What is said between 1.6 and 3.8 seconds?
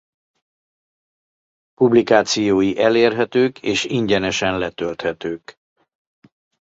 Publikációi elérhetők